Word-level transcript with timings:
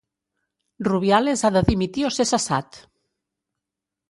Rubiales 0.87 1.43
ha 1.43 1.51
de 1.57 1.63
dimitir 1.69 2.07
o 2.09 2.13
ser 2.17 2.27
cessat! 2.31 2.81